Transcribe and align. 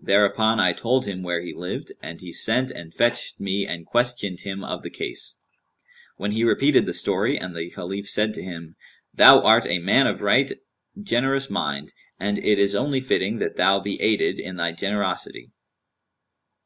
Thereupon 0.00 0.58
I 0.58 0.72
told 0.72 1.04
him 1.04 1.22
where 1.22 1.42
he 1.42 1.52
lived 1.52 1.92
and 2.00 2.22
he 2.22 2.32
sent 2.32 2.70
and 2.70 2.94
fetched 2.94 3.38
him 3.38 3.66
and 3.68 3.84
questioned 3.84 4.40
him 4.40 4.64
of 4.64 4.82
the 4.82 4.88
case; 4.88 5.36
when 6.16 6.30
he 6.30 6.44
repeated 6.44 6.86
the 6.86 6.94
story 6.94 7.36
and 7.36 7.54
the 7.54 7.68
Caliph 7.68 8.08
said 8.08 8.32
to 8.32 8.42
him, 8.42 8.74
'Thou 9.12 9.42
art 9.42 9.66
a 9.66 9.78
man 9.78 10.06
of 10.06 10.22
right 10.22 10.50
generous 10.98 11.50
mind, 11.50 11.92
and 12.18 12.38
it 12.38 12.58
is 12.58 12.74
only 12.74 13.02
fitting 13.02 13.36
that 13.40 13.56
thou 13.56 13.78
be 13.78 14.00
aided 14.00 14.38
in 14.40 14.56
thy 14.56 14.72
generosity.' 14.72 15.52